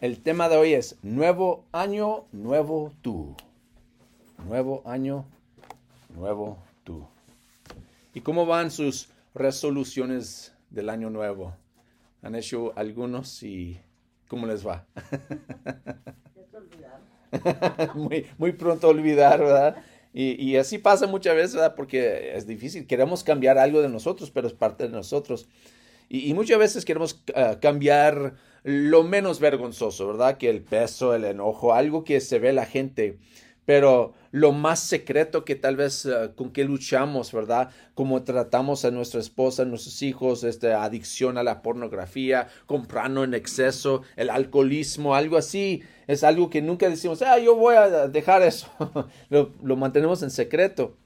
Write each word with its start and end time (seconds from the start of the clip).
El 0.00 0.20
tema 0.20 0.48
de 0.48 0.56
hoy 0.56 0.74
es 0.74 0.96
nuevo 1.02 1.64
año, 1.72 2.26
nuevo 2.30 2.92
tú. 3.02 3.34
Nuevo 4.46 4.80
año, 4.84 5.24
nuevo 6.14 6.62
tú. 6.84 7.04
¿Y 8.14 8.20
cómo 8.20 8.46
van 8.46 8.70
sus 8.70 9.08
resoluciones 9.34 10.54
del 10.70 10.88
año 10.88 11.10
nuevo? 11.10 11.52
¿Han 12.22 12.36
hecho 12.36 12.72
algunos 12.76 13.42
y 13.42 13.80
cómo 14.28 14.46
les 14.46 14.64
va? 14.64 14.86
muy, 17.96 18.24
muy 18.38 18.52
pronto 18.52 18.90
olvidar, 18.90 19.40
¿verdad? 19.40 19.82
Y, 20.14 20.54
así 20.56 20.78
pasa 20.78 21.08
muchas 21.08 21.34
veces, 21.34 21.54
¿verdad? 21.54 21.74
Porque 21.74 22.36
es 22.36 22.46
difícil. 22.46 22.86
Queremos 22.86 23.24
cambiar 23.24 23.58
algo 23.58 23.82
de 23.82 23.88
nosotros, 23.88 24.30
pero 24.30 24.46
es 24.46 24.52
parte 24.54 24.84
de 24.84 24.90
nosotros. 24.90 25.48
Y, 26.08 26.32
muchas 26.34 26.58
veces 26.58 26.84
queremos 26.84 27.22
ah, 27.34 27.58
cambiar 27.60 28.34
lo 28.64 29.02
menos 29.04 29.40
vergonzoso, 29.40 30.06
¿verdad? 30.06 30.38
Que 30.38 30.50
el 30.50 30.62
peso, 30.62 31.14
el 31.14 31.24
enojo, 31.24 31.74
algo 31.74 32.04
que 32.04 32.20
se 32.20 32.38
ve 32.38 32.52
la 32.52 32.66
gente 32.66 33.18
pero 33.68 34.14
lo 34.30 34.52
más 34.52 34.80
secreto 34.80 35.44
que 35.44 35.54
tal 35.54 35.76
vez 35.76 36.06
eh, 36.06 36.30
con 36.34 36.52
que 36.52 36.64
luchamos, 36.64 37.32
¿verdad? 37.34 37.68
Como 37.92 38.22
tratamos 38.22 38.86
a 38.86 38.90
nuestra 38.90 39.20
esposa, 39.20 39.60
a 39.60 39.66
nuestros 39.66 40.00
hijos, 40.00 40.42
esta 40.42 40.82
adicción 40.82 41.36
a 41.36 41.42
la 41.42 41.60
pornografía, 41.60 42.48
comprando 42.64 43.24
en 43.24 43.34
exceso, 43.34 44.00
el 44.16 44.30
alcoholismo, 44.30 45.14
algo 45.14 45.36
así, 45.36 45.82
es 46.06 46.24
algo 46.24 46.48
que 46.48 46.62
nunca 46.62 46.88
decimos, 46.88 47.20
ah, 47.20 47.38
yo 47.38 47.56
voy 47.56 47.76
a 47.76 48.08
dejar 48.08 48.40
eso, 48.40 48.68
lo 49.28 49.76
mantenemos 49.76 50.22
en 50.22 50.30
secreto. 50.30 50.96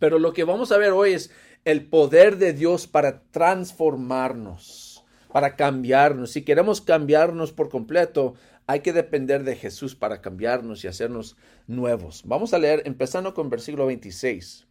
Pero 0.00 0.18
lo 0.18 0.32
que 0.32 0.42
vamos 0.42 0.72
a 0.72 0.78
ver 0.78 0.90
hoy 0.90 1.12
es 1.12 1.30
el 1.66 1.84
poder 1.84 2.38
de 2.38 2.52
Dios 2.52 2.86
para 2.86 3.24
transformarnos, 3.32 5.04
para 5.32 5.56
cambiarnos. 5.56 6.30
Si 6.30 6.42
queremos 6.42 6.80
cambiarnos 6.80 7.50
por 7.50 7.70
completo, 7.70 8.34
hay 8.68 8.80
que 8.80 8.92
depender 8.92 9.42
de 9.42 9.56
Jesús 9.56 9.96
para 9.96 10.22
cambiarnos 10.22 10.84
y 10.84 10.86
hacernos 10.86 11.36
nuevos. 11.66 12.22
Vamos 12.24 12.54
a 12.54 12.60
leer 12.60 12.82
empezando 12.86 13.34
con 13.34 13.50
versículo 13.50 13.86
26. 13.86 14.68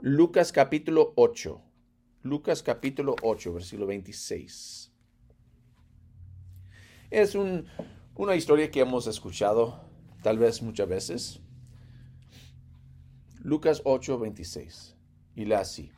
Lucas 0.00 0.50
capítulo 0.50 1.12
8. 1.14 1.62
Lucas 2.24 2.64
capítulo 2.64 3.14
8, 3.22 3.54
versículo 3.54 3.86
26. 3.86 4.92
Es 7.12 7.36
una 8.16 8.34
historia 8.34 8.72
que 8.72 8.80
hemos 8.80 9.06
escuchado 9.06 9.80
tal 10.24 10.38
vez 10.38 10.60
muchas 10.60 10.88
veces. 10.88 11.40
Lucas 13.44 13.80
8, 13.84 14.18
26. 14.18 14.96
Y 15.36 15.44
la 15.44 15.60
así. 15.60 15.92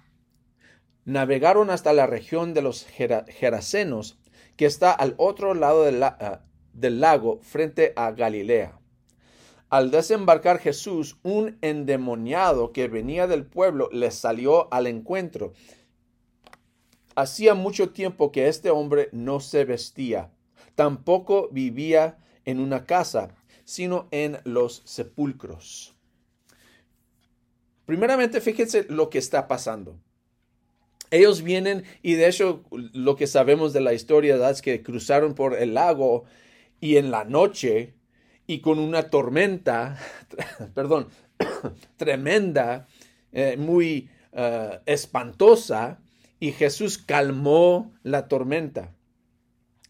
Navegaron 1.08 1.70
hasta 1.70 1.94
la 1.94 2.06
región 2.06 2.52
de 2.52 2.60
los 2.60 2.84
Gerasenos, 2.84 4.18
que 4.58 4.66
está 4.66 4.92
al 4.92 5.14
otro 5.16 5.54
lado 5.54 5.86
ah, 6.02 6.42
del 6.74 7.00
lago 7.00 7.40
frente 7.40 7.94
a 7.96 8.10
Galilea. 8.10 8.78
Al 9.70 9.90
desembarcar 9.90 10.58
Jesús, 10.58 11.16
un 11.22 11.56
endemoniado 11.62 12.74
que 12.74 12.88
venía 12.88 13.26
del 13.26 13.46
pueblo 13.46 13.88
le 13.90 14.10
salió 14.10 14.70
al 14.70 14.86
encuentro. 14.86 15.54
Hacía 17.14 17.54
mucho 17.54 17.88
tiempo 17.88 18.30
que 18.30 18.48
este 18.48 18.68
hombre 18.68 19.08
no 19.10 19.40
se 19.40 19.64
vestía, 19.64 20.30
tampoco 20.74 21.48
vivía 21.50 22.18
en 22.44 22.60
una 22.60 22.84
casa, 22.84 23.30
sino 23.64 24.08
en 24.10 24.40
los 24.44 24.82
sepulcros. 24.84 25.96
Primeramente, 27.86 28.42
fíjense 28.42 28.84
lo 28.90 29.08
que 29.08 29.16
está 29.16 29.48
pasando. 29.48 29.98
Ellos 31.10 31.42
vienen 31.42 31.84
y 32.02 32.14
de 32.14 32.28
hecho 32.28 32.64
lo 32.70 33.16
que 33.16 33.26
sabemos 33.26 33.72
de 33.72 33.80
la 33.80 33.94
historia 33.94 34.50
es 34.50 34.62
que 34.62 34.82
cruzaron 34.82 35.34
por 35.34 35.56
el 35.56 35.74
lago 35.74 36.24
y 36.80 36.96
en 36.96 37.10
la 37.10 37.24
noche 37.24 37.94
y 38.46 38.60
con 38.60 38.78
una 38.78 39.10
tormenta, 39.10 39.98
perdón, 40.74 41.08
tremenda, 41.96 42.86
eh, 43.32 43.56
muy 43.58 44.08
eh, 44.32 44.80
espantosa, 44.86 46.00
y 46.40 46.52
Jesús 46.52 46.98
calmó 46.98 47.92
la 48.02 48.28
tormenta. 48.28 48.94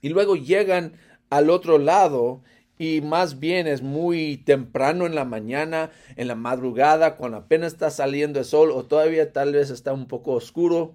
Y 0.00 0.08
luego 0.08 0.34
llegan 0.34 0.94
al 1.30 1.50
otro 1.50 1.78
lado 1.78 2.42
y 2.78 3.00
más 3.00 3.38
bien 3.38 3.66
es 3.66 3.82
muy 3.82 4.38
temprano 4.38 5.04
en 5.06 5.14
la 5.14 5.24
mañana, 5.24 5.90
en 6.16 6.28
la 6.28 6.34
madrugada, 6.34 7.16
cuando 7.16 7.38
apenas 7.38 7.72
está 7.72 7.90
saliendo 7.90 8.38
el 8.38 8.44
sol 8.44 8.70
o 8.70 8.84
todavía 8.84 9.32
tal 9.32 9.52
vez 9.52 9.70
está 9.70 9.92
un 9.92 10.06
poco 10.06 10.32
oscuro 10.32 10.94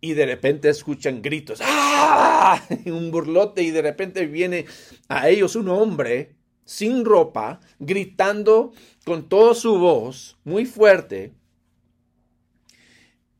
y 0.00 0.14
de 0.14 0.26
repente 0.26 0.68
escuchan 0.68 1.22
gritos, 1.22 1.60
¡ah! 1.62 2.62
un 2.86 3.10
burlote 3.10 3.62
y 3.62 3.70
de 3.70 3.82
repente 3.82 4.26
viene 4.26 4.66
a 5.08 5.28
ellos 5.28 5.56
un 5.56 5.68
hombre 5.68 6.36
sin 6.64 7.04
ropa, 7.04 7.60
gritando 7.78 8.72
con 9.04 9.28
toda 9.28 9.54
su 9.54 9.78
voz, 9.78 10.36
muy 10.44 10.66
fuerte, 10.66 11.32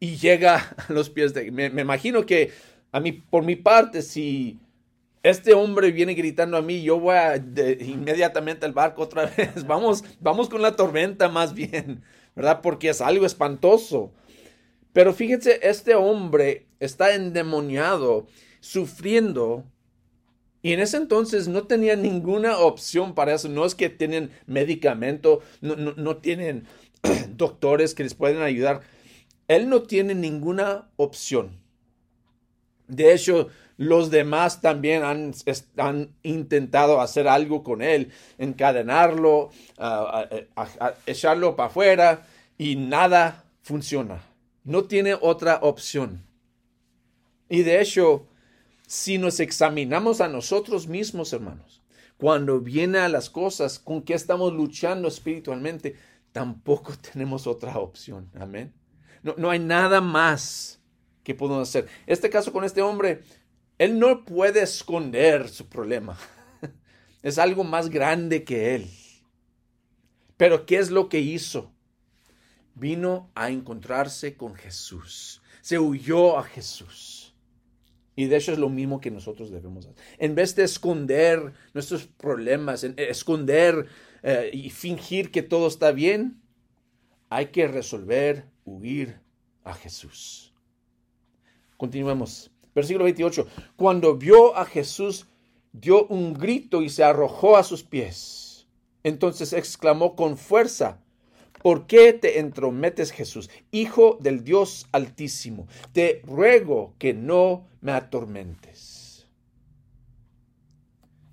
y 0.00 0.16
llega 0.16 0.76
a 0.88 0.92
los 0.92 1.10
pies 1.10 1.34
de... 1.34 1.50
Me, 1.50 1.66
imagino 1.66 2.24
que 2.26 2.52
a 2.92 3.00
mí, 3.00 3.12
por 3.12 3.44
mi 3.44 3.56
parte, 3.56 4.02
si 4.02 4.58
este 5.22 5.54
hombre 5.54 5.90
viene 5.90 6.14
gritando 6.14 6.56
a 6.56 6.62
mí, 6.62 6.82
yo 6.82 7.00
voy 7.00 7.16
inmediatamente 7.80 8.64
al 8.64 8.72
barco 8.72 9.02
otra 9.02 9.26
vez. 9.36 9.66
Vamos, 9.66 10.04
vamos 10.20 10.48
con 10.48 10.62
la 10.62 10.76
tormenta 10.76 11.28
más 11.28 11.54
bien, 11.54 12.02
¿verdad? 12.34 12.60
Porque 12.62 12.90
es 12.90 13.00
algo 13.00 13.26
espantoso. 13.26 14.12
Pero 14.96 15.12
fíjense, 15.12 15.60
este 15.62 15.94
hombre 15.94 16.68
está 16.80 17.14
endemoniado, 17.14 18.28
sufriendo. 18.60 19.66
Y 20.62 20.72
en 20.72 20.80
ese 20.80 20.96
entonces 20.96 21.48
no 21.48 21.64
tenía 21.64 21.96
ninguna 21.96 22.56
opción 22.56 23.14
para 23.14 23.34
eso. 23.34 23.50
No 23.50 23.66
es 23.66 23.74
que 23.74 23.90
tienen 23.90 24.30
medicamento, 24.46 25.42
no, 25.60 26.16
tienen 26.16 26.66
doctores 27.36 27.94
que 27.94 28.04
les 28.04 28.14
pueden 28.14 28.40
ayudar. 28.40 28.80
Él 29.48 29.68
no 29.68 29.82
tiene 29.82 30.14
ninguna 30.14 30.88
opción. 30.96 31.60
De 32.88 33.12
hecho, 33.12 33.48
los 33.76 34.10
demás 34.10 34.62
también 34.62 35.02
han, 35.02 35.34
intentado 36.22 37.02
hacer 37.02 37.28
algo 37.28 37.62
con 37.62 37.82
él, 37.82 38.12
encadenarlo, 38.38 39.50
echarlo 41.04 41.54
para 41.54 41.68
afuera 41.68 42.26
y 42.56 42.76
nada 42.76 43.44
funciona. 43.60 44.22
No 44.66 44.84
tiene 44.84 45.16
otra 45.19 45.60
opción. 45.62 46.27
Y 47.49 47.62
de 47.62 47.81
hecho, 47.81 48.27
si 48.88 49.16
nos 49.16 49.38
examinamos 49.38 50.21
a 50.21 50.27
nosotros 50.27 50.88
mismos, 50.88 51.32
hermanos, 51.32 51.82
cuando 52.19 52.60
viene 52.60 52.99
a 52.99 53.09
las 53.09 53.31
cosas 53.31 53.78
con 53.78 54.03
que 54.03 54.15
estamos 54.15 54.53
luchando 54.53 55.06
espiritualmente, 55.06 55.94
tampoco 56.32 56.94
tenemos 57.12 57.47
otra 57.47 57.78
opción. 57.78 58.28
Amén. 58.38 58.75
No, 59.22 59.37
no 59.38 59.50
hay 59.50 59.60
nada 59.60 60.00
más 60.00 60.81
que 61.22 61.37
podemos 61.37 61.69
hacer. 61.69 61.87
Este 62.09 62.28
caso 62.28 62.53
con 62.53 62.65
este 62.65 62.83
hombre, 62.83 63.22
él 63.78 64.00
no 64.00 64.25
puede 64.25 64.62
esconder 64.62 65.48
su 65.48 65.69
problema. 65.69 66.19
Es 67.22 67.38
algo 67.38 67.65
más 67.65 67.88
grande 67.88 68.44
que 68.44 68.75
él. 68.77 68.91
Pero 70.37 70.66
¿qué 70.66 70.78
es 70.78 70.91
lo 70.91 71.09
que 71.09 71.19
hizo? 71.21 71.72
Vino 72.76 73.31
a 73.34 73.50
encontrarse 73.50 74.37
con 74.37 74.54
Jesús. 74.54 75.42
Se 75.62 75.78
huyó 75.78 76.38
a 76.38 76.44
Jesús. 76.44 77.34
Y 78.14 78.26
de 78.26 78.37
hecho 78.37 78.53
es 78.53 78.59
lo 78.59 78.69
mismo 78.69 79.00
que 79.00 79.10
nosotros 79.10 79.50
debemos 79.50 79.87
hacer. 79.87 80.03
En 80.19 80.34
vez 80.34 80.54
de 80.54 80.64
esconder 80.64 81.53
nuestros 81.75 82.06
problemas, 82.06 82.84
esconder 82.84 83.88
eh, 84.22 84.50
y 84.53 84.70
fingir 84.70 85.31
que 85.31 85.42
todo 85.42 85.66
está 85.66 85.92
bien, 85.92 86.41
hay 87.28 87.47
que 87.47 87.66
resolver 87.66 88.47
huir 88.65 89.20
a 89.65 89.75
Jesús. 89.75 90.54
Continuemos. 91.76 92.50
Versículo 92.75 93.04
28. 93.04 93.47
Cuando 93.76 94.16
vio 94.16 94.56
a 94.56 94.65
Jesús, 94.65 95.26
dio 95.72 96.06
un 96.06 96.32
grito 96.32 96.82
y 96.82 96.89
se 96.89 97.04
arrojó 97.04 97.56
a 97.56 97.65
sus 97.65 97.83
pies. 97.83 98.66
Entonces 99.03 99.53
exclamó 99.53 100.16
con 100.16 100.36
fuerza, 100.39 101.03
¿Por 101.62 101.86
qué 101.86 102.12
te 102.12 102.38
entrometes, 102.38 103.12
Jesús, 103.12 103.50
Hijo 103.70 104.18
del 104.20 104.44
Dios 104.44 104.86
Altísimo? 104.92 105.66
Te 105.92 106.22
ruego 106.24 106.94
que 106.98 107.14
no 107.14 107.66
me 107.80 107.92
atormentes. 107.92 109.26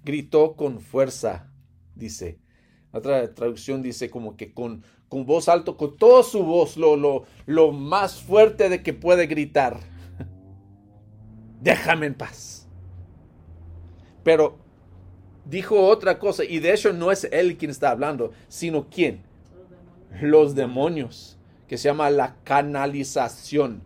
Gritó 0.04 0.56
con 0.56 0.80
fuerza, 0.80 1.52
dice. 1.96 2.40
Otra 2.92 3.34
traducción 3.34 3.82
dice 3.82 4.10
como 4.10 4.38
que 4.38 4.54
con, 4.54 4.84
con 5.10 5.26
voz 5.26 5.50
alto, 5.50 5.78
con 5.78 5.98
toda 5.98 6.24
su 6.24 6.44
voz, 6.44 6.78
lo, 6.78 6.96
lo, 6.96 7.26
lo 7.46 7.72
más 7.72 8.22
fuerte 8.22 8.70
de 8.70 8.84
que 8.84 8.94
puede 8.94 9.26
gritar. 9.26 9.80
Déjame 11.62 12.06
en 12.06 12.14
paz. 12.14 12.68
Pero 14.24 14.60
dijo 15.46 15.88
otra 15.88 16.20
cosa, 16.20 16.44
y 16.44 16.60
de 16.60 16.74
hecho 16.74 16.94
no 16.94 17.12
es 17.12 17.26
él 17.32 17.58
quien 17.58 17.72
está 17.72 17.90
hablando, 17.90 18.32
sino 18.48 18.90
quién 18.90 19.24
los 20.22 20.56
demonios, 20.56 21.38
que 21.68 21.78
se 21.78 21.90
llama 21.90 22.10
la 22.10 22.36
canalización, 22.44 23.82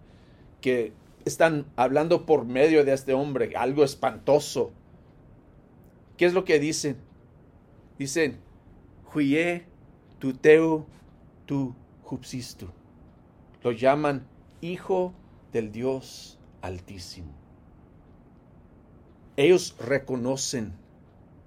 que 0.61 0.93
están 1.25 1.65
hablando 1.75 2.25
por 2.25 2.45
medio 2.45 2.83
de 2.85 2.93
este 2.93 3.13
hombre, 3.13 3.53
algo 3.55 3.83
espantoso. 3.83 4.71
¿qué 6.17 6.25
es 6.25 6.33
lo 6.33 6.43
que 6.43 6.59
dicen? 6.59 6.97
Dicen, 7.97 8.39
Huye 9.13 9.65
tu 10.19 10.33
teu 10.33 10.85
tu 11.45 11.73
jupsistu. 12.03 12.67
Lo 13.63 13.71
llaman 13.71 14.27
hijo 14.61 15.13
del 15.53 15.71
Dios 15.71 16.37
altísimo. 16.61 17.31
Ellos 19.37 19.75
reconocen 19.79 20.73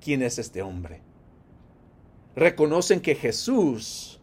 quién 0.00 0.23
es 0.23 0.38
este 0.38 0.62
hombre. 0.62 1.03
Reconocen 2.35 3.00
que 3.00 3.15
Jesús 3.15 4.19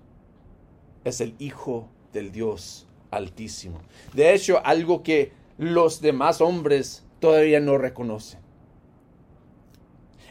es 1.07 1.21
el 1.21 1.35
Hijo 1.39 1.87
del 2.13 2.31
Dios 2.31 2.87
altísimo. 3.11 3.79
De 4.13 4.33
hecho, 4.33 4.59
algo 4.65 5.03
que 5.03 5.31
los 5.57 6.01
demás 6.01 6.41
hombres 6.41 7.05
todavía 7.19 7.59
no 7.59 7.77
reconocen. 7.77 8.39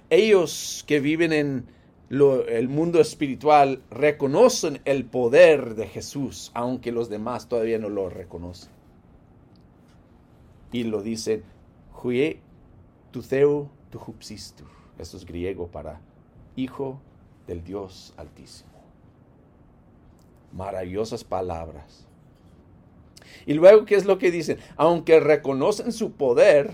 Ellos 0.08 0.84
que 0.86 1.00
viven 1.00 1.32
en 1.32 1.66
el 2.10 2.68
mundo 2.68 3.00
espiritual 3.00 3.82
reconocen 3.90 4.80
el 4.84 5.04
poder 5.04 5.74
de 5.74 5.88
Jesús, 5.88 6.52
aunque 6.54 6.92
los 6.92 7.08
demás 7.08 7.48
todavía 7.48 7.78
no 7.78 7.88
lo 7.88 8.08
reconocen. 8.08 8.70
Y 10.70 10.84
lo 10.84 11.02
dicen, 11.02 11.42
Jue 11.92 12.40
tu 13.10 13.22
theu 13.22 13.68
tu. 13.90 14.00
Esto 14.98 15.16
es 15.16 15.24
griego 15.24 15.68
para 15.68 16.00
hijo 16.54 17.00
del 17.46 17.64
Dios 17.64 18.14
altísimo. 18.16 18.75
Maravillosas 20.56 21.22
palabras. 21.22 22.06
Y 23.44 23.54
luego, 23.54 23.84
¿qué 23.84 23.94
es 23.94 24.06
lo 24.06 24.18
que 24.18 24.30
dicen? 24.30 24.58
Aunque 24.76 25.20
reconocen 25.20 25.92
su 25.92 26.12
poder, 26.12 26.72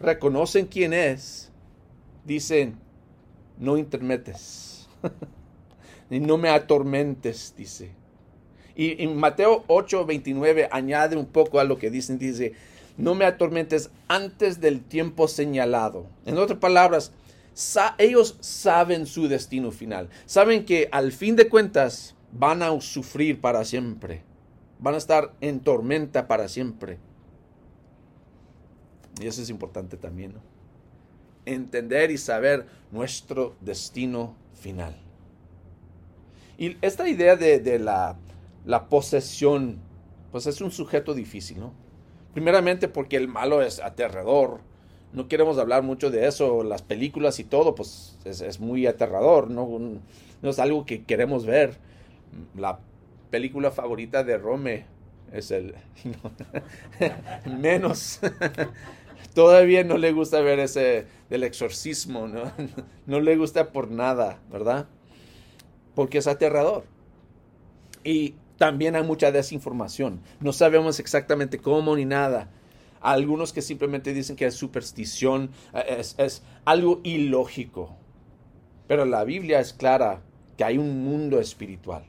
reconocen 0.00 0.66
quién 0.66 0.92
es, 0.92 1.50
dicen, 2.24 2.76
no 3.58 3.76
intermetes, 3.76 4.88
y 6.10 6.20
no 6.20 6.36
me 6.36 6.50
atormentes, 6.50 7.54
dice. 7.56 7.90
Y 8.76 9.02
en 9.02 9.16
Mateo 9.16 9.64
8, 9.66 10.06
29 10.06 10.68
añade 10.70 11.16
un 11.16 11.26
poco 11.26 11.58
a 11.58 11.64
lo 11.64 11.78
que 11.78 11.90
dicen, 11.90 12.18
dice, 12.18 12.52
no 12.96 13.14
me 13.14 13.24
atormentes 13.24 13.90
antes 14.06 14.60
del 14.60 14.82
tiempo 14.82 15.26
señalado. 15.26 16.06
En 16.26 16.38
otras 16.38 16.60
palabras, 16.60 17.12
ellos 17.98 18.36
saben 18.40 19.06
su 19.06 19.26
destino 19.26 19.72
final, 19.72 20.08
saben 20.26 20.64
que 20.64 20.88
al 20.92 21.10
fin 21.10 21.34
de 21.34 21.48
cuentas 21.48 22.14
van 22.32 22.62
a 22.62 22.80
sufrir 22.80 23.40
para 23.40 23.64
siempre, 23.64 24.22
van 24.78 24.94
a 24.94 24.98
estar 24.98 25.34
en 25.40 25.60
tormenta 25.60 26.28
para 26.28 26.48
siempre. 26.48 26.98
Y 29.20 29.26
eso 29.26 29.42
es 29.42 29.50
importante 29.50 29.96
también, 29.96 30.34
¿no? 30.34 30.58
entender 31.54 32.10
y 32.10 32.18
saber 32.18 32.66
nuestro 32.92 33.54
destino 33.60 34.34
final. 34.54 34.96
Y 36.58 36.76
esta 36.82 37.08
idea 37.08 37.36
de, 37.36 37.78
la, 37.78 38.16
la, 38.64 38.88
posesión, 38.88 39.78
pues 40.32 40.46
es 40.46 40.60
un 40.60 40.70
sujeto 40.70 41.14
difícil, 41.14 41.60
¿no? 41.60 41.72
Primeramente 42.34 42.88
porque 42.88 43.16
el 43.16 43.28
malo 43.28 43.62
es 43.62 43.80
aterrador. 43.80 44.60
No 45.12 45.28
queremos 45.28 45.58
hablar 45.58 45.82
mucho 45.82 46.10
de 46.10 46.26
eso. 46.26 46.62
Las 46.62 46.82
películas 46.82 47.38
y 47.38 47.44
todo, 47.44 47.74
pues 47.74 48.18
es, 48.24 48.60
muy 48.60 48.86
aterrador, 48.86 49.50
¿no? 49.50 49.66
no 50.42 50.50
es 50.50 50.58
algo 50.58 50.84
que 50.84 51.04
queremos 51.04 51.46
ver. 51.46 51.78
La 52.56 52.80
película 53.30 53.70
favorita 53.70 54.24
de 54.24 54.38
Rome 54.38 54.86
es 55.32 55.50
el... 55.50 55.74
menos 57.60 58.20
todavía 59.34 59.84
no 59.84 59.98
le 59.98 60.12
gusta 60.12 60.40
ver 60.40 60.58
ese 60.58 61.06
del 61.30 61.44
exorcismo, 61.44 62.26
¿no? 62.26 62.50
No 63.06 63.20
le 63.20 63.36
gusta 63.36 63.72
por 63.72 63.90
nada, 63.90 64.40
¿verdad? 64.50 64.88
Porque 65.94 66.18
es 66.18 66.26
aterrador. 66.26 66.84
Y 68.04 68.34
también 68.56 68.96
hay 68.96 69.02
mucha 69.02 69.30
desinformación. 69.30 70.20
No 70.40 70.52
sabemos 70.52 71.00
exactamente 71.00 71.58
cómo 71.58 71.96
ni 71.96 72.04
nada. 72.04 72.50
Algunos 73.00 73.52
que 73.52 73.62
simplemente 73.62 74.12
dicen 74.12 74.34
que 74.34 74.46
es 74.46 74.54
superstición, 74.54 75.50
es, 75.86 76.16
es 76.18 76.42
algo 76.64 77.00
ilógico. 77.04 77.96
Pero 78.88 79.04
la 79.04 79.24
Biblia 79.24 79.60
es 79.60 79.72
clara 79.72 80.20
que 80.56 80.64
hay 80.64 80.78
un 80.78 81.04
mundo 81.04 81.38
espiritual. 81.38 82.04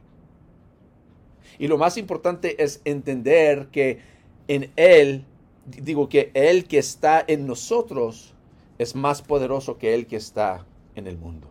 Y 1.59 1.67
lo 1.67 1.77
más 1.77 1.97
importante 1.97 2.63
es 2.63 2.81
entender 2.85 3.67
que 3.67 3.99
en 4.47 4.71
Él 4.77 5.25
digo 5.65 6.09
que 6.09 6.31
el 6.33 6.65
que 6.67 6.79
está 6.79 7.23
en 7.27 7.45
nosotros 7.45 8.33
es 8.77 8.95
más 8.95 9.21
poderoso 9.21 9.77
que 9.77 9.93
el 9.93 10.07
que 10.07 10.15
está 10.15 10.65
en 10.95 11.05
el 11.05 11.17
mundo, 11.17 11.49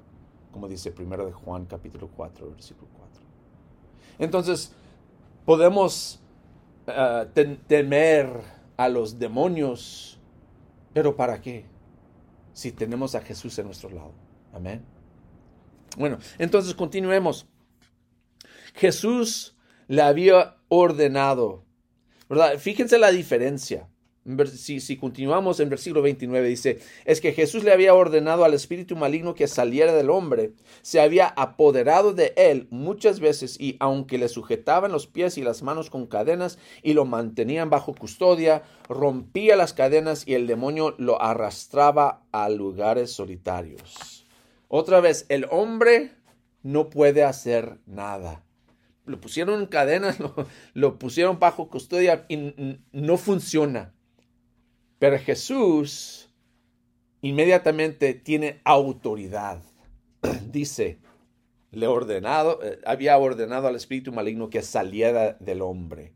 como 0.50 0.66
dice 0.66 0.90
primero 0.90 1.26
de 1.26 1.32
Juan 1.32 1.66
capítulo 1.66 2.08
4, 2.16 2.50
versículo 2.50 2.88
4. 2.96 3.22
Entonces, 4.18 4.72
podemos 5.44 6.20
ah, 6.86 7.26
temer 7.66 8.28
a 8.78 8.88
los 8.88 9.18
demonios, 9.18 10.18
pero 10.94 11.16
¿para 11.16 11.40
qué? 11.40 11.66
Si 12.54 12.72
tenemos 12.72 13.14
a 13.14 13.20
Jesús 13.20 13.58
en 13.58 13.66
nuestro 13.66 13.90
lado. 13.90 14.12
Amén. 14.54 14.82
Bueno, 15.96 16.18
entonces 16.38 16.74
continuemos. 16.74 17.46
Jesús 18.74 19.54
le 19.88 20.02
había 20.02 20.56
ordenado, 20.68 21.64
¿verdad? 22.28 22.58
Fíjense 22.58 22.98
la 22.98 23.10
diferencia 23.10 23.88
si, 24.46 24.96
continuamos 24.96 25.58
en 25.60 25.70
versículo 25.70 26.02
29, 26.02 26.48
dice, 26.48 26.78
es 27.04 27.20
que 27.20 27.32
Jesús 27.32 27.64
le 27.64 27.72
había 27.72 27.94
ordenado 27.94 28.44
al 28.44 28.54
espíritu 28.54 28.94
maligno 28.96 29.34
que 29.34 29.48
saliera 29.48 29.94
del 29.94 30.10
hombre, 30.10 30.52
se 30.82 31.00
había 31.00 31.28
apoderado 31.28 32.12
de 32.12 32.34
él 32.36 32.66
muchas 32.70 33.20
veces 33.20 33.58
y 33.58 33.76
aunque 33.80 34.18
le 34.18 34.28
sujetaban 34.28 34.92
los 34.92 35.06
pies 35.06 35.38
y 35.38 35.42
las 35.42 35.62
manos 35.62 35.88
con 35.88 36.06
cadenas 36.06 36.58
y 36.82 36.92
lo 36.92 37.06
mantenían 37.06 37.70
bajo 37.70 37.94
custodia, 37.94 38.62
rompía 38.88 39.56
las 39.56 39.72
cadenas 39.72 40.26
y 40.26 40.34
el 40.34 40.46
demonio 40.46 40.94
lo 40.98 41.22
arrastraba 41.22 42.22
a 42.32 42.48
lugares 42.50 43.10
solitarios. 43.12 44.26
Otra 44.68 45.00
vez, 45.00 45.24
el 45.30 45.46
hombre 45.50 46.12
no 46.62 46.90
puede 46.90 47.24
hacer 47.24 47.78
nada. 47.86 48.44
Lo 49.08 49.20
pusieron 49.20 49.60
en 49.60 49.66
cadenas, 49.66 50.18
lo, 50.74 50.98
pusieron 50.98 51.38
bajo 51.38 51.68
custodia 51.68 52.26
y 52.28 52.78
no 52.92 53.16
funciona 53.16 53.94
pero 54.98 55.18
Jesús 55.18 56.28
inmediatamente 57.20 58.14
tiene 58.14 58.60
autoridad. 58.64 59.62
Dice, 60.50 60.98
le 61.70 61.86
ordenado, 61.86 62.60
eh, 62.62 62.80
había 62.84 63.16
ordenado 63.18 63.68
al 63.68 63.76
espíritu 63.76 64.12
maligno 64.12 64.50
que 64.50 64.62
saliera 64.62 65.34
del 65.34 65.62
hombre. 65.62 66.12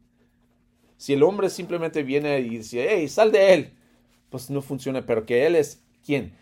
Si 0.96 1.12
el 1.12 1.22
hombre 1.22 1.50
simplemente 1.50 2.02
viene 2.02 2.38
y 2.40 2.58
dice, 2.58 2.87
hey, 2.88 3.08
sal 3.08 3.32
de 3.32 3.54
él, 3.54 3.72
pues 4.30 4.50
no 4.50 4.62
funciona, 4.62 5.04
pero 5.04 5.26
que 5.26 5.46
él 5.46 5.56
es 5.56 5.82
quién? 6.04 6.37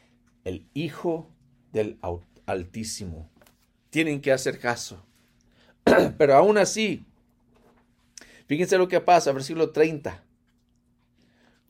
El 0.45 0.69
Hijo 0.75 1.31
del 1.73 1.99
Altísimo. 2.45 3.31
Tienen 3.89 4.21
que 4.21 4.33
hacer 4.33 4.59
caso. 4.59 5.03
pero 6.19 6.37
aún 6.37 6.59
así, 6.59 7.05
fíjense 8.47 8.79
lo 8.79 8.89
que 8.89 9.01
pasa, 9.01 9.33
versículo 9.33 9.71
30. 9.71 10.23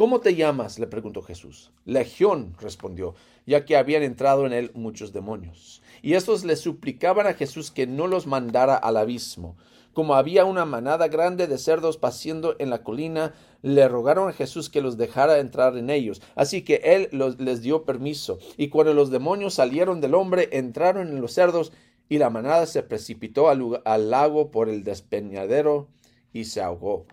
¿Cómo 0.01 0.21
te 0.21 0.35
llamas? 0.35 0.79
le 0.79 0.87
preguntó 0.87 1.21
Jesús. 1.21 1.73
Legión, 1.85 2.57
respondió, 2.59 3.15
ya 3.45 3.67
que 3.67 3.77
habían 3.77 4.03
entrado 4.03 4.47
en 4.47 4.55
él 4.55 4.71
muchos 4.73 5.13
demonios. 5.13 5.83
Y 6.01 6.15
estos 6.15 6.43
le 6.43 6.57
suplicaban 6.57 7.27
a 7.27 7.35
Jesús 7.35 7.71
que 7.71 7.87
no 7.87 8.07
los 8.07 8.27
mandara 8.27 8.77
al 8.77 8.97
abismo. 8.97 9.57
Como 9.93 10.15
había 10.15 10.47
una 10.47 10.65
manada 10.65 11.09
grande 11.09 11.47
de 11.49 11.59
cerdos 11.59 11.99
paciendo 11.99 12.57
en 12.61 12.71
la 12.71 12.83
colina, 12.83 13.35
le 13.61 13.89
rogaron 13.89 14.31
a 14.31 14.33
Jesús 14.33 14.71
que 14.71 14.81
los 14.81 14.97
dejara 14.97 15.39
entrar 15.39 15.77
en 15.77 15.91
ellos. 15.91 16.23
Así 16.35 16.63
que 16.63 16.81
él 16.83 17.11
les 17.39 17.61
dio 17.61 17.85
permiso. 17.85 18.39
Y 18.57 18.69
cuando 18.69 18.95
los 18.95 19.11
demonios 19.11 19.53
salieron 19.53 20.01
del 20.01 20.15
hombre, 20.15 20.49
entraron 20.53 21.09
en 21.09 21.21
los 21.21 21.35
cerdos, 21.35 21.73
y 22.11 22.19
la 22.19 22.29
manada 22.29 22.67
se 22.67 22.83
precipitó 22.83 23.49
al, 23.49 24.11
lago 24.11 24.51
por 24.51 24.69
el 24.69 24.83
despeñadero 24.83 25.89
y 26.33 26.45
se 26.47 26.61
ahogó. 26.61 27.07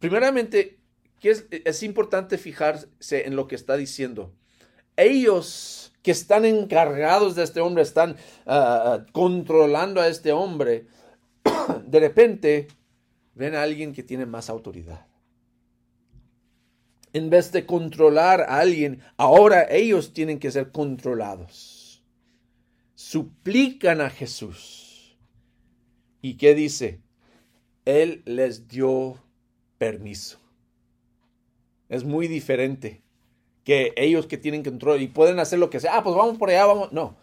Primeramente, 0.00 0.80
es, 1.22 1.82
importante 1.84 2.36
fijarse 2.36 2.88
en 3.26 3.36
lo 3.36 3.46
que 3.46 3.54
está 3.54 3.76
diciendo. 3.76 4.34
Ellos 4.96 5.92
que 6.02 6.10
están 6.10 6.44
encargados 6.44 7.36
de 7.36 7.44
este 7.44 7.60
hombre, 7.60 7.84
están 7.84 8.16
ah, 8.44 8.82
ah, 8.84 9.06
controlando 9.12 10.00
a 10.00 10.08
este 10.08 10.32
hombre, 10.32 10.88
de 11.86 12.00
repente 12.00 12.66
ven 13.34 13.54
a 13.54 13.62
alguien 13.62 13.92
que 13.92 14.02
tiene 14.02 14.26
más 14.26 14.50
autoridad. 14.50 15.06
En 17.12 17.30
vez 17.30 17.52
de 17.52 17.66
controlar 17.66 18.40
a 18.40 18.58
alguien, 18.58 19.00
ahora 19.16 19.64
ellos 19.70 20.12
tienen 20.12 20.40
que 20.40 20.50
ser 20.50 20.72
controlados. 20.72 21.81
Suplican 23.02 24.00
a 24.00 24.10
Jesús. 24.10 25.18
¿Y 26.22 26.36
qué 26.36 26.54
dice? 26.54 27.00
Él 27.84 28.22
les 28.26 28.68
dio 28.68 29.20
permiso. 29.76 30.38
Es 31.88 32.04
muy 32.04 32.28
diferente 32.28 33.02
que 33.64 33.92
ellos 33.96 34.28
que 34.28 34.38
tienen 34.38 34.62
control 34.62 35.02
y 35.02 35.08
pueden 35.08 35.40
hacer 35.40 35.58
lo 35.58 35.68
que 35.68 35.80
sea, 35.80 35.96
ah, 35.96 36.04
pues 36.04 36.14
vamos 36.14 36.38
por 36.38 36.48
allá, 36.48 36.64
vamos. 36.64 36.92
No, 36.92 37.16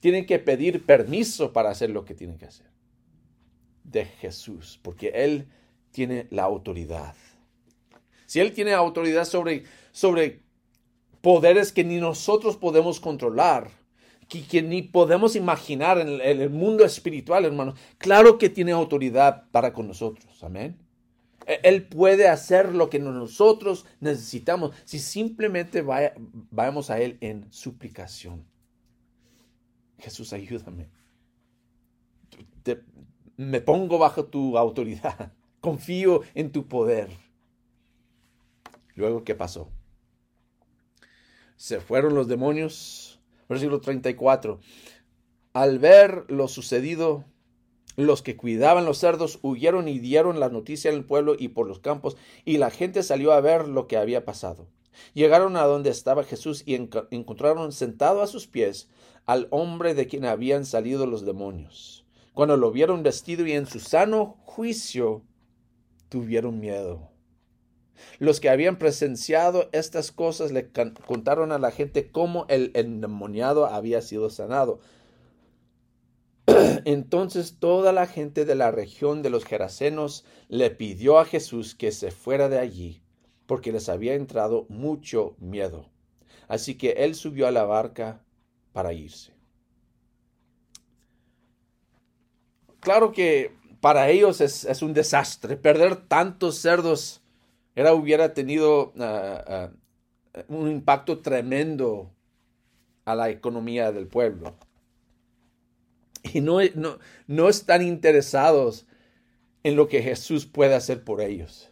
tienen 0.00 0.24
que 0.24 0.38
pedir 0.38 0.86
permiso 0.86 1.52
para 1.52 1.68
hacer 1.68 1.90
lo 1.90 2.06
que 2.06 2.14
tienen 2.14 2.38
que 2.38 2.46
hacer. 2.46 2.70
De 3.84 4.06
Jesús, 4.06 4.80
porque 4.82 5.08
Él 5.14 5.48
tiene 5.90 6.28
la 6.30 6.44
autoridad. 6.44 7.14
Si 8.24 8.40
Él 8.40 8.52
tiene 8.52 8.72
autoridad 8.72 9.26
sobre, 9.26 9.64
sobre 9.92 10.40
poderes 11.20 11.72
que 11.72 11.84
ni 11.84 11.98
nosotros 11.98 12.56
podemos 12.56 13.00
controlar, 13.00 13.79
que, 14.30 14.62
ni 14.62 14.82
podemos 14.82 15.34
imaginar 15.34 15.98
en 15.98 16.20
el, 16.20 16.50
mundo 16.50 16.84
espiritual, 16.84 17.44
hermano. 17.44 17.74
Claro 17.98 18.38
que 18.38 18.48
tiene 18.48 18.70
autoridad 18.70 19.50
para 19.50 19.72
con 19.72 19.88
nosotros. 19.88 20.42
Amén. 20.44 20.78
E, 21.46 21.60
él 21.64 21.82
puede 21.82 22.28
hacer 22.28 22.72
lo 22.74 22.88
que 22.88 23.00
nosotros 23.00 23.86
necesitamos 23.98 24.72
si 24.84 25.00
simplemente 25.00 25.82
vayamos 25.82 26.90
a 26.90 27.00
Él 27.00 27.18
en 27.20 27.52
suplicación. 27.52 28.44
Jesús, 29.98 30.32
ayúdame. 30.32 30.88
me 33.36 33.60
pongo 33.60 33.98
bajo 33.98 34.26
tu 34.26 34.56
autoridad. 34.56 35.32
Confío 35.60 36.22
en 36.34 36.52
tu 36.52 36.68
poder. 36.68 37.10
Luego, 38.94 39.24
¿qué 39.24 39.34
pasó? 39.34 39.70
Se 41.56 41.80
fueron 41.80 42.14
los 42.14 42.28
demonios 42.28 43.09
Versículo 43.50 43.80
34. 43.80 44.60
Al 45.54 45.80
ver 45.80 46.24
lo 46.28 46.46
sucedido, 46.46 47.24
los 47.96 48.22
que 48.22 48.36
cuidaban 48.36 48.84
los 48.84 48.98
cerdos 48.98 49.40
huyeron 49.42 49.88
y 49.88 49.98
dieron 49.98 50.38
la 50.38 50.50
noticia 50.50 50.88
en 50.88 50.96
el 50.96 51.04
pueblo 51.04 51.34
y 51.36 51.48
por 51.48 51.66
los 51.66 51.80
campos, 51.80 52.16
y 52.44 52.58
la 52.58 52.70
gente 52.70 53.02
salió 53.02 53.32
a 53.32 53.40
ver 53.40 53.66
lo 53.66 53.88
que 53.88 53.96
había 53.96 54.24
pasado. 54.24 54.68
Llegaron 55.14 55.56
a 55.56 55.64
donde 55.64 55.90
estaba 55.90 56.22
Jesús 56.22 56.62
y 56.64 56.76
encontraron 56.76 57.72
sentado 57.72 58.22
a 58.22 58.28
sus 58.28 58.46
pies 58.46 58.88
al 59.26 59.48
hombre 59.50 59.94
de 59.94 60.06
quien 60.06 60.26
habían 60.26 60.64
salido 60.64 61.06
los 61.06 61.26
demonios. 61.26 62.04
Cuando 62.34 62.56
lo 62.56 62.70
vieron 62.70 63.02
vestido 63.02 63.44
y 63.48 63.52
en 63.52 63.66
su 63.66 63.80
sano 63.80 64.36
juicio, 64.44 65.24
tuvieron 66.08 66.60
miedo. 66.60 67.09
Los 68.18 68.40
que 68.40 68.50
habían 68.50 68.78
presenciado 68.78 69.68
estas 69.72 70.12
cosas 70.12 70.52
le 70.52 70.70
contaron 71.06 71.52
a 71.52 71.58
la 71.58 71.70
gente 71.70 72.10
cómo 72.10 72.46
el 72.48 72.70
endemoniado 72.74 73.66
había 73.66 74.02
sido 74.02 74.30
sanado. 74.30 74.80
Entonces 76.84 77.56
toda 77.58 77.92
la 77.92 78.06
gente 78.06 78.44
de 78.44 78.54
la 78.54 78.70
región 78.70 79.22
de 79.22 79.30
los 79.30 79.44
Gerasenos 79.44 80.24
le 80.48 80.70
pidió 80.70 81.18
a 81.18 81.24
Jesús 81.24 81.74
que 81.74 81.92
se 81.92 82.10
fuera 82.10 82.48
de 82.48 82.58
allí, 82.58 83.02
porque 83.46 83.72
les 83.72 83.88
había 83.88 84.14
entrado 84.14 84.66
mucho 84.68 85.36
miedo. 85.38 85.88
Así 86.48 86.76
que 86.76 86.90
él 86.90 87.14
subió 87.14 87.46
a 87.46 87.52
la 87.52 87.64
barca 87.64 88.24
para 88.72 88.92
irse. 88.92 89.32
Claro 92.80 93.12
que 93.12 93.54
para 93.80 94.08
ellos 94.08 94.40
es, 94.40 94.64
es 94.64 94.82
un 94.82 94.94
desastre 94.94 95.56
perder 95.56 95.96
tantos 95.96 96.56
cerdos 96.56 97.19
era, 97.74 97.94
hubiera 97.94 98.34
tenido 98.34 98.92
ah, 98.98 99.44
ah, 99.46 100.42
un 100.48 100.70
impacto 100.70 101.18
tremendo 101.18 102.12
a 103.04 103.14
la 103.14 103.30
economía 103.30 103.92
del 103.92 104.06
pueblo. 104.06 104.56
Y 106.32 106.40
no, 106.40 106.58
no, 106.74 106.98
no 107.26 107.48
están 107.48 107.82
interesados 107.82 108.86
en 109.62 109.76
lo 109.76 109.88
que 109.88 110.02
Jesús 110.02 110.46
puede 110.46 110.74
hacer 110.74 111.04
por 111.04 111.20
ellos. 111.20 111.70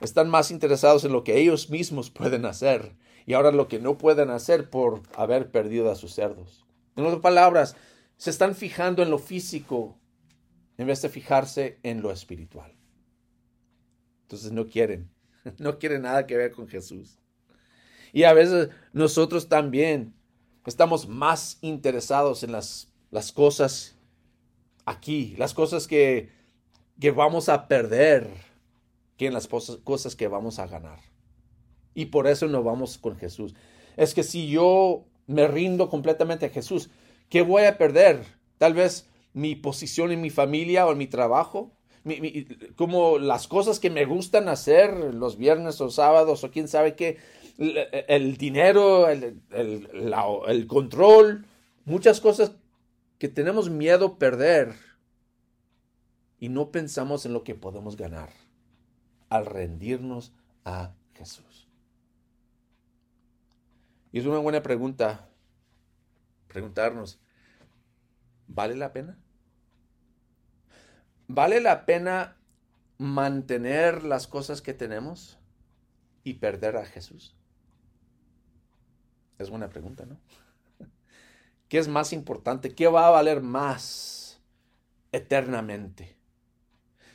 Están 0.00 0.28
más 0.28 0.50
interesados 0.50 1.04
en 1.04 1.12
lo 1.12 1.22
que 1.22 1.38
ellos 1.38 1.70
mismos 1.70 2.10
pueden 2.10 2.44
hacer 2.44 2.96
y 3.24 3.34
ahora 3.34 3.52
lo 3.52 3.68
que 3.68 3.78
no 3.78 3.98
pueden 3.98 4.30
hacer 4.30 4.68
por 4.68 5.02
haber 5.14 5.50
perdido 5.50 5.90
a 5.90 5.94
sus 5.94 6.14
cerdos. 6.14 6.64
En 6.96 7.04
otras 7.04 7.20
palabras, 7.20 7.76
se 8.16 8.30
están 8.30 8.54
fijando 8.54 9.02
en 9.02 9.10
lo 9.10 9.18
físico 9.18 9.98
en 10.76 10.86
vez 10.86 11.02
de 11.02 11.08
fijarse 11.08 11.78
en 11.82 12.02
lo 12.02 12.10
espiritual. 12.10 12.72
Entonces 14.32 14.52
no 14.52 14.66
quieren, 14.66 15.10
no 15.58 15.78
quieren 15.78 16.02
nada 16.02 16.26
que 16.26 16.38
ver 16.38 16.52
con 16.52 16.66
Jesús. 16.66 17.18
Y 18.14 18.22
a 18.22 18.32
veces 18.32 18.70
nosotros 18.94 19.46
también 19.46 20.14
estamos 20.64 21.06
más 21.06 21.58
interesados 21.60 22.42
en 22.42 22.50
las, 22.50 22.90
las 23.10 23.30
cosas 23.30 23.94
aquí, 24.86 25.34
las 25.36 25.52
cosas 25.52 25.86
que, 25.86 26.30
que 26.98 27.10
vamos 27.10 27.50
a 27.50 27.68
perder, 27.68 28.26
que 29.18 29.26
en 29.26 29.34
las 29.34 29.48
cosas, 29.48 30.16
que 30.16 30.28
vamos 30.28 30.58
a 30.58 30.66
ganar. 30.66 31.00
Y 31.92 32.06
por 32.06 32.26
eso 32.26 32.48
no 32.48 32.62
vamos 32.62 32.96
con 32.96 33.18
Jesús. 33.18 33.54
Es 33.98 34.14
que 34.14 34.22
si 34.22 34.48
yo 34.48 35.04
me 35.26 35.46
rindo 35.46 35.90
completamente 35.90 36.46
a 36.46 36.48
Jesús, 36.48 36.88
¿qué 37.28 37.42
voy 37.42 37.64
a 37.64 37.76
perder? 37.76 38.24
Tal 38.56 38.72
vez 38.72 39.10
mi 39.34 39.56
posición 39.56 40.10
en 40.10 40.22
mi 40.22 40.30
familia 40.30 40.86
o 40.86 40.92
en 40.92 40.98
mi 40.98 41.06
trabajo, 41.06 41.76
como 42.76 43.18
las 43.18 43.46
cosas 43.46 43.78
que 43.78 43.90
me 43.90 44.04
gustan 44.04 44.48
hacer 44.48 45.14
los 45.14 45.36
viernes 45.36 45.80
o 45.80 45.90
sábados 45.90 46.42
o 46.42 46.50
quién 46.50 46.68
sabe 46.68 46.96
qué, 46.96 47.18
el, 47.58 48.36
dinero, 48.36 49.08
el, 49.08 49.40
el, 49.50 50.66
control, 50.66 51.46
muchas 51.84 52.20
cosas 52.20 52.52
que 53.18 53.28
tenemos 53.28 53.70
miedo 53.70 54.18
perder 54.18 54.74
y 56.40 56.48
no 56.48 56.72
pensamos 56.72 57.24
en 57.24 57.32
lo 57.32 57.44
que 57.44 57.54
podemos 57.54 57.96
ganar 57.96 58.30
al 59.28 59.46
rendirnos 59.46 60.32
a 60.64 60.94
Jesús. 61.14 61.68
Y 64.10 64.18
es 64.18 64.26
una 64.26 64.38
buena 64.38 64.62
pregunta 64.62 65.28
preguntarnos, 66.48 67.18
¿vale 68.46 68.76
la 68.76 68.92
pena? 68.92 69.21
¿Vale 71.34 71.62
la 71.62 71.86
pena 71.86 72.36
mantener 72.98 74.04
las 74.04 74.26
cosas 74.26 74.60
que 74.60 74.74
tenemos 74.74 75.38
y 76.24 76.34
perder 76.34 76.76
a 76.76 76.84
Jesús? 76.84 77.34
Es 79.38 79.48
buena 79.48 79.70
pregunta, 79.70 80.04
¿no? 80.04 80.18
¿Qué 81.70 81.78
es 81.78 81.88
más 81.88 82.12
importante? 82.12 82.74
¿Qué 82.74 82.86
va 82.86 83.06
a 83.06 83.12
valer 83.12 83.40
más 83.40 84.42
eternamente? 85.10 86.18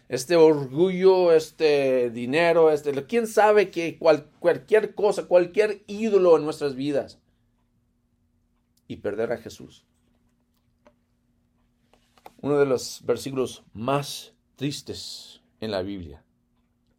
Este 0.10 0.36
orgullo, 0.36 1.32
este 1.32 2.10
dinero, 2.10 2.72
este, 2.72 3.06
quién 3.06 3.28
sabe 3.28 3.70
que 3.70 4.00
cualquier 4.00 4.96
cosa, 4.96 5.28
cualquier 5.28 5.84
ídolo 5.86 6.38
en 6.38 6.44
nuestras 6.44 6.74
vidas 6.74 7.20
y 8.88 8.96
perder 8.96 9.32
a 9.32 9.38
Jesús. 9.38 9.86
Uno 12.42 12.58
de 12.60 12.66
los 12.66 13.04
versículos 13.06 13.64
más 13.74 14.34
tristes 14.56 15.42
en 15.60 15.72
la 15.72 15.82
Biblia 15.82 16.24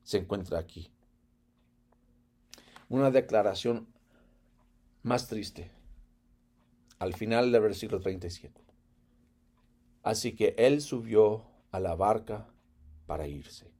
se 0.03 0.19
encuentra 0.19 0.59
aquí. 0.59 0.91
Una 2.89 3.11
declaración 3.11 3.87
más 5.03 5.29
triste 5.29 5.71
al 6.99 7.15
final 7.15 7.53
del 7.53 7.63
versículo 7.63 8.01
37. 8.01 8.61
Así 10.03 10.35
que 10.35 10.55
él 10.59 10.81
subió 10.81 11.45
a 11.71 11.81
la 11.81 11.95
barca 11.95 12.49
para 13.07 13.27
irse. 13.27 13.71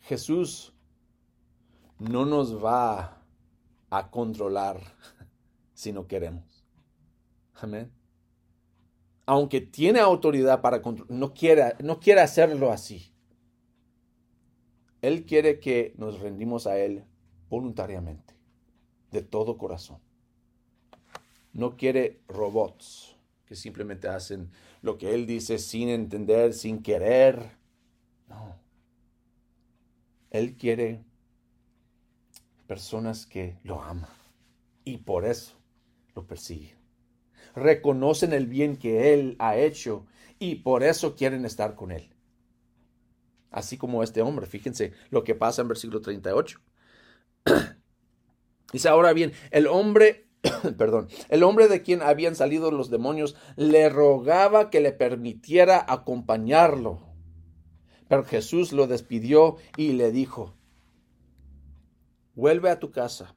Jesús 0.00 0.72
no 1.98 2.26
nos 2.26 2.62
va 2.62 3.22
a 3.90 4.10
controlar 4.10 4.80
si 5.74 5.92
no 5.92 6.06
queremos. 6.06 6.55
Amén. 7.60 7.90
Aunque 9.24 9.60
tiene 9.60 9.98
autoridad 9.98 10.60
para 10.60 10.82
controlar, 10.82 11.16
no 11.16 11.34
quiere, 11.34 11.74
no 11.82 11.98
quiere 11.98 12.20
hacerlo 12.20 12.70
así. 12.70 13.12
Él 15.02 15.24
quiere 15.24 15.58
que 15.58 15.94
nos 15.96 16.20
rendimos 16.20 16.66
a 16.66 16.78
Él 16.78 17.04
voluntariamente, 17.48 18.34
de 19.10 19.22
todo 19.22 19.58
corazón. 19.58 19.98
No 21.52 21.76
quiere 21.76 22.20
robots 22.28 23.16
que 23.46 23.56
simplemente 23.56 24.08
hacen 24.08 24.50
lo 24.82 24.98
que 24.98 25.14
Él 25.14 25.26
dice 25.26 25.58
sin 25.58 25.88
entender, 25.88 26.52
sin 26.52 26.82
querer. 26.82 27.56
No. 28.28 28.56
Él 30.30 30.56
quiere 30.56 31.04
personas 32.66 33.26
que 33.26 33.58
lo 33.62 33.80
aman 33.80 34.10
y 34.84 34.98
por 34.98 35.24
eso 35.24 35.54
lo 36.14 36.26
persiguen 36.26 36.75
reconocen 37.56 38.32
el 38.32 38.46
bien 38.46 38.76
que 38.76 39.14
Él 39.14 39.34
ha 39.38 39.56
hecho 39.56 40.06
y 40.38 40.56
por 40.56 40.84
eso 40.84 41.16
quieren 41.16 41.44
estar 41.44 41.74
con 41.74 41.90
Él. 41.90 42.10
Así 43.50 43.78
como 43.78 44.02
este 44.02 44.20
hombre, 44.22 44.46
fíjense 44.46 44.92
lo 45.10 45.24
que 45.24 45.34
pasa 45.34 45.62
en 45.62 45.68
versículo 45.68 46.02
38. 46.02 46.60
Dice 48.72 48.88
ahora 48.88 49.12
bien, 49.14 49.32
el 49.50 49.66
hombre, 49.66 50.28
perdón, 50.78 51.08
el 51.30 51.42
hombre 51.42 51.66
de 51.68 51.82
quien 51.82 52.02
habían 52.02 52.36
salido 52.36 52.70
los 52.70 52.90
demonios 52.90 53.34
le 53.56 53.88
rogaba 53.88 54.68
que 54.68 54.80
le 54.80 54.92
permitiera 54.92 55.84
acompañarlo. 55.88 57.02
Pero 58.08 58.24
Jesús 58.24 58.72
lo 58.72 58.86
despidió 58.86 59.56
y 59.76 59.92
le 59.92 60.12
dijo, 60.12 60.54
vuelve 62.34 62.70
a 62.70 62.78
tu 62.78 62.90
casa 62.90 63.34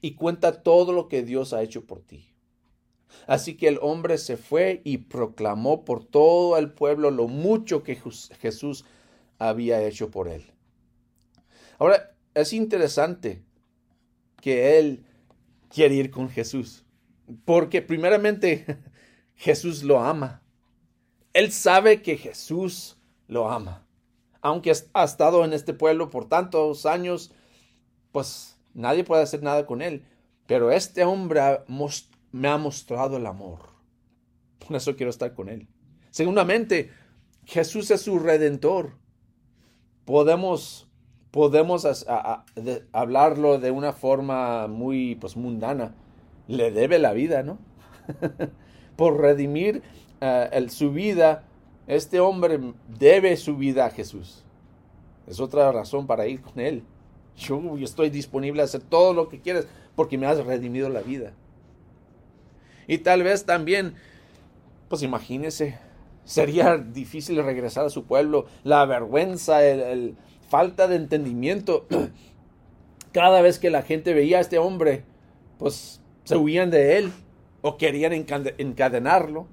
y 0.00 0.14
cuenta 0.14 0.62
todo 0.62 0.92
lo 0.92 1.08
que 1.08 1.22
Dios 1.22 1.52
ha 1.52 1.62
hecho 1.62 1.84
por 1.84 2.00
ti. 2.00 2.33
Así 3.26 3.56
que 3.56 3.68
el 3.68 3.78
hombre 3.80 4.18
se 4.18 4.36
fue 4.36 4.82
y 4.84 4.98
proclamó 4.98 5.84
por 5.84 6.04
todo 6.04 6.58
el 6.58 6.72
pueblo 6.72 7.10
lo 7.10 7.28
mucho 7.28 7.82
que 7.82 7.96
Jesús 8.40 8.84
había 9.38 9.82
hecho 9.82 10.10
por 10.10 10.28
él. 10.28 10.44
Ahora, 11.78 12.14
es 12.34 12.52
interesante 12.52 13.42
que 14.40 14.78
él 14.78 15.04
quiere 15.68 15.94
ir 15.94 16.10
con 16.10 16.28
Jesús, 16.28 16.84
porque 17.44 17.82
primeramente 17.82 18.78
Jesús 19.34 19.82
lo 19.82 20.00
ama. 20.00 20.42
Él 21.32 21.50
sabe 21.50 22.02
que 22.02 22.16
Jesús 22.16 22.96
lo 23.26 23.50
ama. 23.50 23.86
Aunque 24.40 24.72
ha 24.92 25.04
estado 25.04 25.44
en 25.44 25.52
este 25.52 25.72
pueblo 25.72 26.10
por 26.10 26.28
tantos 26.28 26.84
años, 26.84 27.32
pues 28.12 28.56
nadie 28.74 29.02
puede 29.02 29.22
hacer 29.22 29.42
nada 29.42 29.66
con 29.66 29.80
él. 29.80 30.04
Pero 30.46 30.70
este 30.70 31.04
hombre 31.04 31.40
me 32.34 32.48
ha 32.48 32.58
mostrado 32.58 33.16
el 33.16 33.26
amor. 33.26 33.60
Por 34.58 34.74
eso 34.74 34.96
quiero 34.96 35.10
estar 35.10 35.34
con 35.34 35.48
él. 35.48 35.68
Segundamente, 36.10 36.90
Jesús 37.44 37.92
es 37.92 38.00
su 38.00 38.18
redentor. 38.18 38.94
Podemos, 40.04 40.90
podemos 41.30 41.86
hablarlo 42.90 43.60
de 43.60 43.70
una 43.70 43.92
forma 43.92 44.66
muy 44.66 45.14
pues, 45.14 45.36
mundana. 45.36 45.94
Le 46.48 46.72
debe 46.72 46.98
la 46.98 47.12
vida, 47.12 47.44
¿no? 47.44 47.60
Por 48.96 49.20
redimir 49.20 49.84
uh, 50.20 50.68
su 50.70 50.90
vida, 50.90 51.44
este 51.86 52.18
hombre 52.18 52.58
debe 52.98 53.36
su 53.36 53.56
vida 53.56 53.86
a 53.86 53.90
Jesús. 53.90 54.44
Es 55.28 55.38
otra 55.38 55.70
razón 55.70 56.08
para 56.08 56.26
ir 56.26 56.40
con 56.40 56.58
él. 56.58 56.82
Yo 57.36 57.76
estoy 57.78 58.10
disponible 58.10 58.60
a 58.60 58.64
hacer 58.64 58.82
todo 58.82 59.14
lo 59.14 59.28
que 59.28 59.40
quieras 59.40 59.68
porque 59.94 60.18
me 60.18 60.26
has 60.26 60.44
redimido 60.44 60.88
la 60.88 61.00
vida. 61.00 61.32
Y 62.86 62.98
tal 62.98 63.22
vez 63.22 63.44
también, 63.44 63.94
pues 64.88 65.02
imagínese, 65.02 65.78
sería 66.24 66.76
difícil 66.78 67.42
regresar 67.42 67.86
a 67.86 67.90
su 67.90 68.04
pueblo, 68.04 68.46
la 68.62 68.84
vergüenza, 68.86 69.64
el, 69.64 70.16
falta 70.48 70.88
de 70.88 70.96
entendimiento. 70.96 71.86
Cada 73.12 73.40
vez 73.40 73.58
que 73.58 73.70
la 73.70 73.82
gente 73.82 74.12
veía 74.12 74.38
a 74.38 74.40
este 74.40 74.58
hombre, 74.58 75.04
pues 75.58 76.00
se 76.24 76.36
huían 76.36 76.70
de 76.70 76.98
él 76.98 77.12
o 77.62 77.76
querían 77.76 78.12
encadenarlo. 78.12 79.46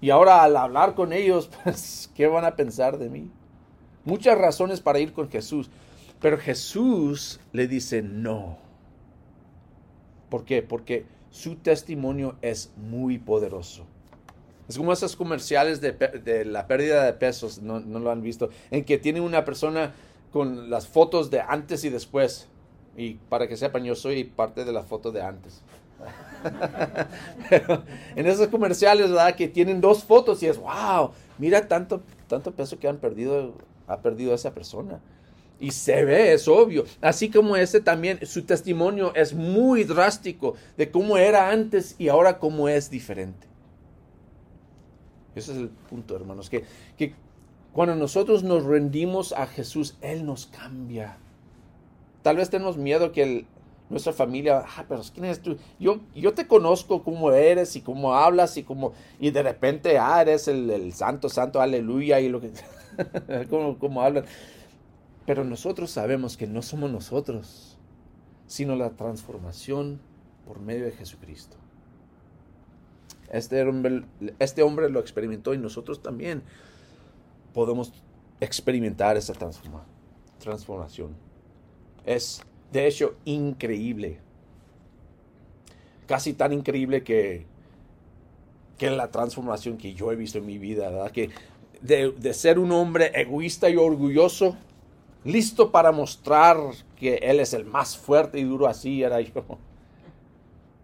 Y 0.00 0.10
ahora 0.10 0.42
al 0.42 0.56
hablar 0.56 0.94
con 0.94 1.12
ellos, 1.12 1.48
pues, 1.64 2.10
¿qué 2.14 2.26
van 2.26 2.44
a 2.44 2.56
pensar 2.56 2.98
de 2.98 3.08
mí? 3.08 3.30
Muchas 4.04 4.36
razones 4.36 4.80
para 4.80 4.98
ir 4.98 5.12
con 5.12 5.30
Jesús. 5.30 5.70
Pero 6.20 6.38
Jesús 6.38 7.40
le 7.52 7.66
dice 7.66 8.02
no. 8.02 8.58
¿Por 10.28 10.44
qué? 10.44 10.62
Porque 10.62 11.04
su 11.32 11.56
testimonio 11.56 12.36
es 12.42 12.70
muy 12.76 13.18
poderoso. 13.18 13.84
Es 14.68 14.78
como 14.78 14.92
esos 14.92 15.16
comerciales 15.16 15.80
de, 15.80 16.44
la 16.44 16.66
pérdida 16.68 17.04
de 17.04 17.12
pesos, 17.14 17.60
no, 17.60 17.80
lo 17.80 18.10
han 18.10 18.22
visto, 18.22 18.50
en 18.70 18.84
que 18.84 18.98
tiene 18.98 19.20
una 19.20 19.44
persona 19.44 19.92
con 20.30 20.70
las 20.70 20.86
fotos 20.86 21.30
de 21.30 21.40
antes 21.40 21.84
y 21.84 21.90
después. 21.90 22.48
Y 22.96 23.14
para 23.14 23.48
que 23.48 23.56
sepan, 23.56 23.82
yo 23.84 23.96
soy 23.96 24.24
parte 24.24 24.64
de 24.64 24.72
la 24.72 24.82
foto 24.82 25.10
de 25.10 25.22
antes. 25.22 25.62
en 28.16 28.26
esos 28.26 28.48
comerciales, 28.48 29.08
¿verdad? 29.08 29.34
Que 29.34 29.48
tienen 29.48 29.80
dos 29.80 30.04
fotos 30.04 30.42
y 30.42 30.46
es, 30.46 30.58
wow, 30.58 31.12
mira 31.38 31.66
tanto, 31.66 32.02
tanto 32.28 32.52
peso 32.52 32.78
que 32.78 32.88
han 32.88 32.98
perdido, 32.98 33.54
ha 33.86 34.00
perdido 34.00 34.34
esa 34.34 34.52
persona. 34.52 35.00
Y 35.60 35.70
se 35.70 36.04
ve, 36.04 36.32
es 36.32 36.48
obvio. 36.48 36.84
Así 37.00 37.30
como 37.30 37.56
ese 37.56 37.80
también, 37.80 38.18
su 38.26 38.44
testimonio 38.44 39.14
es 39.14 39.32
muy 39.32 39.84
drástico 39.84 40.54
de 40.76 40.90
cómo 40.90 41.16
era 41.16 41.50
antes 41.50 41.94
y 41.98 42.08
ahora 42.08 42.38
cómo 42.38 42.68
es 42.68 42.90
diferente. 42.90 43.46
Ese 45.34 45.52
es 45.52 45.58
el 45.58 45.68
punto, 45.68 46.16
hermanos, 46.16 46.50
que, 46.50 46.64
que 46.96 47.14
cuando 47.72 47.94
nosotros 47.94 48.42
nos 48.42 48.64
rendimos 48.64 49.32
a 49.32 49.46
Jesús, 49.46 49.96
Él 50.00 50.26
nos 50.26 50.46
cambia. 50.46 51.16
Tal 52.22 52.36
vez 52.36 52.50
tenemos 52.50 52.76
miedo 52.76 53.12
que 53.12 53.22
el, 53.22 53.46
nuestra 53.92 54.12
familia, 54.12 54.64
ah, 54.66 54.84
pero 54.88 55.02
¿quién 55.12 55.26
eres 55.26 55.40
tú? 55.40 55.56
Yo, 55.78 56.00
yo 56.14 56.32
te 56.32 56.46
conozco 56.46 57.02
cómo 57.02 57.30
eres 57.32 57.76
y 57.76 57.82
cómo 57.82 58.14
hablas 58.14 58.56
y 58.56 58.62
cómo, 58.62 58.92
y 59.20 59.30
de 59.30 59.42
repente, 59.42 59.98
ah, 59.98 60.22
eres 60.22 60.48
el, 60.48 60.92
santo, 60.92 61.28
santo, 61.28 61.60
aleluya, 61.60 62.20
y 62.20 62.28
lo 62.28 62.40
que, 62.40 62.50
cómo, 63.50 63.78
cómo 63.78 64.02
hablan. 64.02 64.24
Pero 65.26 65.44
nosotros 65.44 65.90
sabemos 65.90 66.36
que 66.36 66.46
no 66.46 66.62
somos 66.62 66.90
nosotros, 66.90 67.78
sino 68.46 68.76
la 68.76 68.90
transformación 68.90 70.00
por 70.46 70.60
medio 70.60 70.84
de 70.84 70.92
Jesucristo. 70.92 71.56
Este 73.30 73.62
hombre, 73.62 74.02
este 74.38 74.62
hombre 74.62 74.90
lo 74.90 75.00
experimentó 75.00 75.54
y 75.54 75.58
nosotros 75.58 76.02
también 76.02 76.42
podemos 77.54 77.92
experimentar 78.40 79.16
esa 79.16 79.32
transformación. 80.38 81.14
Es 82.04 82.42
de 82.72 82.86
hecho 82.86 83.14
increíble. 83.24 84.18
Casi 86.06 86.34
tan 86.34 86.52
increíble 86.52 87.04
que, 87.04 87.46
que 88.76 88.90
la 88.90 89.10
transformación 89.10 89.78
que 89.78 89.94
yo 89.94 90.10
he 90.10 90.16
visto 90.16 90.38
en 90.38 90.46
mi 90.46 90.58
vida, 90.58 90.90
¿verdad? 90.90 91.10
Que 91.12 91.30
de, 91.80 92.10
de 92.10 92.34
ser 92.34 92.58
un 92.58 92.72
hombre 92.72 93.12
egoísta 93.14 93.70
y 93.70 93.76
orgulloso, 93.76 94.56
listo 95.24 95.70
para 95.70 95.92
mostrar 95.92 96.58
que 96.96 97.16
él 97.16 97.40
es 97.40 97.52
el 97.52 97.64
más 97.64 97.96
fuerte 97.96 98.38
y 98.38 98.44
duro, 98.44 98.66
así 98.66 99.02
era 99.02 99.20
yo. 99.20 99.44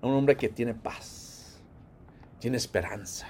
Un 0.01 0.13
hombre 0.13 0.37
que 0.37 0.49
tiene 0.49 0.75
paz, 0.75 1.61
tiene 2.39 2.57
esperanza, 2.57 3.27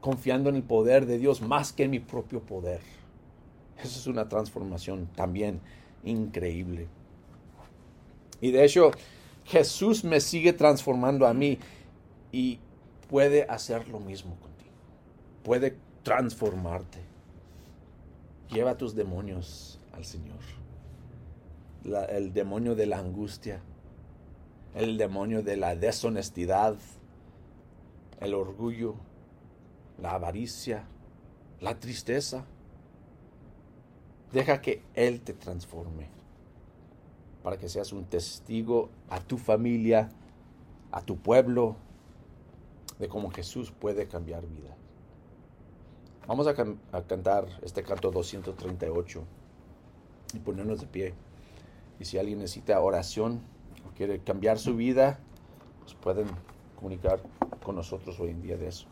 confiando 0.00 0.48
en 0.48 0.56
el 0.56 0.62
poder 0.62 1.06
de 1.06 1.18
Dios 1.18 1.42
más 1.42 1.72
que 1.72 1.84
en 1.84 1.90
mi 1.90 2.00
propio 2.00 2.40
poder. 2.40 2.80
Eso 3.78 3.98
es 3.98 4.06
una 4.06 4.28
transformación 4.28 5.08
también 5.14 5.60
increíble. 6.04 6.88
Y 8.40 8.50
de 8.50 8.64
hecho, 8.64 8.92
Jesús 9.44 10.04
me 10.04 10.20
sigue 10.20 10.52
transformando 10.52 11.26
a 11.26 11.34
mí 11.34 11.58
y 12.32 12.58
puede 13.08 13.44
hacer 13.44 13.88
lo 13.88 14.00
mismo 14.00 14.36
contigo. 14.36 14.72
Puede 15.42 15.76
transformarte. 16.02 16.98
Lleva 18.50 18.76
tus 18.76 18.94
demonios 18.94 19.80
al 19.92 20.04
Señor. 20.04 20.40
el 22.08 22.32
demonio 22.32 22.74
de 22.74 22.86
la 22.86 22.98
angustia, 22.98 23.60
el 24.74 24.96
demonio 24.96 25.42
de 25.42 25.56
la 25.56 25.76
deshonestidad, 25.76 26.76
el 28.20 28.32
orgullo, 28.32 28.94
la 30.00 30.12
avaricia, 30.12 30.84
la 31.60 31.78
tristeza. 31.78 32.46
Deja 34.32 34.60
que 34.62 34.82
Él 34.94 35.20
te 35.20 35.34
transforme 35.34 36.08
para 37.42 37.58
que 37.58 37.68
seas 37.68 37.92
un 37.92 38.06
testigo 38.06 38.88
a 39.10 39.20
tu 39.20 39.36
familia, 39.36 40.08
a 40.90 41.02
tu 41.02 41.18
pueblo, 41.18 41.76
de 42.98 43.08
cómo 43.08 43.30
Jesús 43.30 43.70
puede 43.70 44.06
cambiar 44.06 44.46
vida. 44.46 44.74
Vamos 46.26 46.46
a, 46.46 46.54
cantar 46.54 47.46
este 47.62 47.82
canto 47.82 48.10
238 48.10 49.24
y 50.32 50.38
ponernos 50.38 50.80
de 50.80 50.86
pie. 50.86 51.14
Y 52.00 52.06
si 52.06 52.16
alguien 52.16 52.38
necesita 52.38 52.80
oración 52.80 53.42
o 53.86 53.94
quiere 53.94 54.20
cambiar 54.20 54.58
su 54.58 54.74
vida, 54.74 55.18
pues 55.80 55.94
pueden 55.94 56.26
comunicar 56.76 57.20
con 57.62 57.76
nosotros 57.76 58.18
hoy 58.20 58.30
en 58.30 58.40
día 58.40 58.56
de 58.56 58.68
eso. 58.68 58.86